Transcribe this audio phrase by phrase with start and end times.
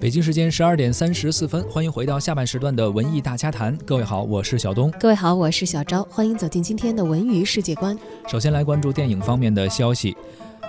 [0.00, 3.76] 北京时间十二点三十四分，欢迎回到下半时段的文艺大家谈。
[3.84, 4.90] 各位好，我是小东。
[4.98, 6.02] 各位好，我是小昭。
[6.04, 7.96] 欢迎走进今天的文娱世界观。
[8.26, 10.16] 首先来关注电影方面的消息，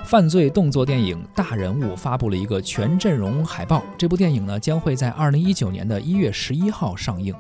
[0.06, 3.82] 犯罪动作电影《大人物》发布了一个全阵容海报。
[3.98, 7.34] 这部电影呢，将会在二零一九年的一月十一号上映。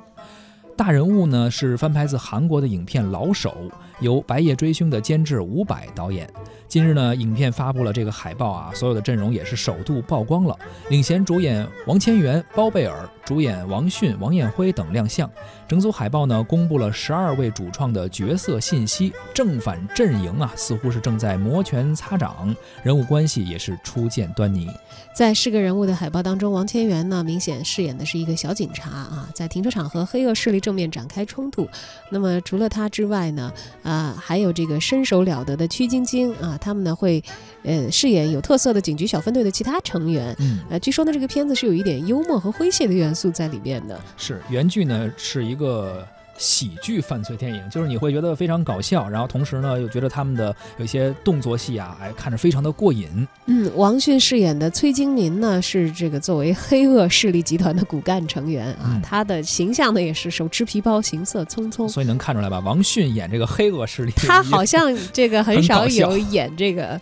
[0.81, 3.55] 大人物呢是翻拍自韩国的影片《老手》，
[3.99, 6.27] 由《白夜追凶》的监制伍佰导演。
[6.67, 10.57] 近日呢，影片发布了这个海报啊，所有的阵容也是首度曝光了。
[10.89, 15.29] 领衔主演王千源、包贝尔，主演王迅、王艳辉等亮相。
[15.67, 24.67] 整组海报呢，公布了十二位主创的角色信息，正反阵营啊，似乎是正在摩拳擦掌，人物关系也是初见端倪。
[25.13, 31.67] 在是个人物的海报当中，王千源呢，明显饰演的是一个小警察啊，在停车场和黑恶势力正面展开冲突。
[32.11, 33.51] 那么除了他之外呢，
[33.83, 37.23] 啊，还有这个身手了得的曲晶晶啊，他们呢会，
[37.63, 40.35] 呃，饰演有特色的警局小分队的其他成员。
[40.39, 43.99] 嗯，呃，据说呢，这个片子是有一点幽默和诙谐的元素在里面的。
[44.17, 46.07] 是原剧呢是一个。
[46.41, 53.27] 喜剧犯罪电影，就是你会觉得非常搞笑，然后同时呢又觉得他们的有些动作戏啊，哎，看着非常的过瘾。
[53.45, 61.87] 嗯，王迅饰演的崔京民呢，是这个作为黑恶势力集团的骨干成员啊，他的形象呢也是手持皮包，行色匆匆。
[61.87, 62.59] 所以能看出来吧？
[62.59, 66.99] 王迅演这个黑恶势力，他好像这个很少有演这个。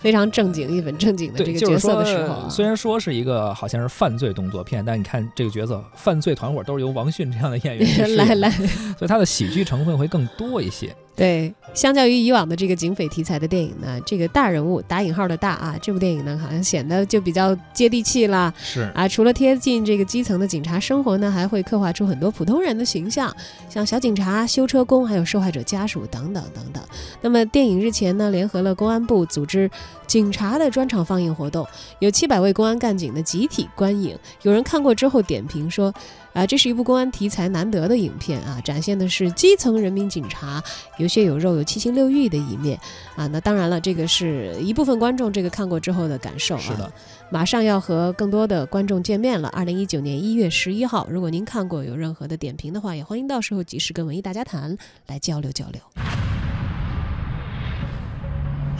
[0.00, 10.94] 非常正经、一本正经的这个角色的时候，虽然说是一个好像是犯罪动作片，但你看这个角色，犯罪团伙都是由王迅这样的演员 来来，所以他的喜剧成分会更多一些。
[11.18, 18.54] 对，相较于以往的这个警匪题材的电影呢，这个大人物打引号的大啊，这部电影呢好像显得就比较接地气了。
[18.56, 23.34] 是啊，除了贴近这个基层的警察生活呢，还会刻画出很多普通人的形象，
[23.68, 26.80] 像小警察、修车工，还有受害者家属等等等等。
[27.20, 29.68] 那么电影日前呢，联合了公安部组织
[30.08, 31.64] 警察的专场放映活动，
[32.00, 34.18] 有七百位公安干警的集体观影。
[34.42, 35.94] 有人看过之后点评说。
[36.34, 40.62] 啊，这是一部公安题材难得的影片啊，展现的是基层人民警察
[40.98, 42.78] 有血有肉、有七情六欲的一面
[43.16, 43.26] 啊。
[43.28, 46.60] 那当然了，这个是一部分观众这个看过之后的感受啊。
[46.60, 46.92] 是的，
[47.28, 49.48] 马上要和更多的观众见面了。
[49.48, 56.07] 二零一九年一月十一号，如果您看过有任何的点评的话，也欢迎到时候及时跟文艺大家谈来交流交流。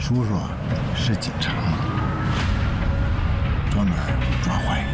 [0.09, 0.31] 叔叔
[0.95, 1.53] 是警察，
[3.69, 3.95] 专门
[4.41, 4.87] 抓坏人。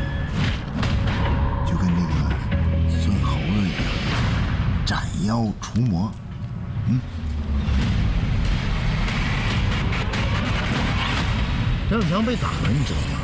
[1.65, 2.11] 就跟那个
[2.89, 3.87] 孙猴子一样，
[4.85, 6.11] 斩妖除魔，
[6.89, 6.99] 嗯，
[11.89, 13.17] 张永强被打了，你知道吗？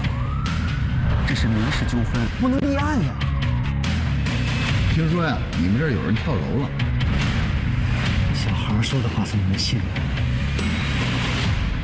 [1.27, 3.11] 这是民事纠纷，不能立案呀。
[4.93, 6.69] 听说呀，你们这儿有人跳楼了。
[8.33, 9.81] 小孩说的话怎么能信？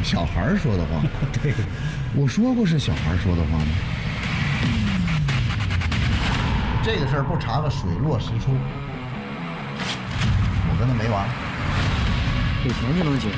[0.08, 1.04] 小孩说的话？
[1.44, 1.54] 对，
[2.16, 3.66] 我说过是小孩说的话吗？
[6.82, 8.56] 这个事儿不查个水落石出。
[10.64, 11.28] 我跟他没完，
[12.64, 13.36] 给钱就能解决，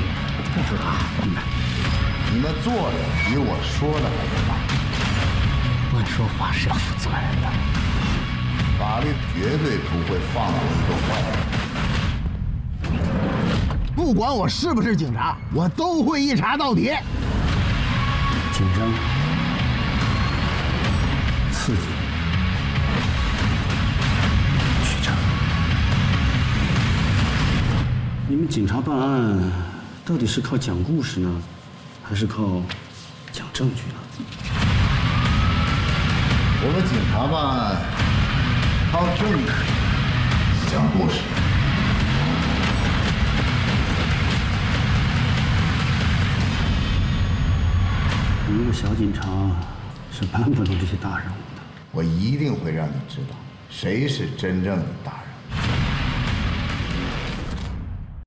[0.53, 0.93] 不复杂。
[2.31, 4.53] 你们做的比我说的还要大。
[5.91, 7.49] 乱说话是要负责任的。
[8.77, 11.48] 法律绝对不会放过一个坏人。
[14.09, 16.85] 不管我是不是警察，我都会一查到底。
[18.51, 18.91] 紧张，
[21.51, 21.81] 刺激。
[28.27, 29.37] 你们警察办案
[30.03, 31.29] 到底是靠讲故事呢，
[32.01, 32.63] 还是靠
[33.31, 34.25] 讲证据呢？
[36.63, 37.77] 我们警察办案
[38.91, 39.51] 靠证据、
[40.73, 41.19] 讲故事。
[48.51, 49.27] 你一个小警察
[50.09, 51.61] 是办不住这些大任务的。
[51.91, 53.35] 我一定会让你知道
[53.69, 55.28] 谁是真正的大人。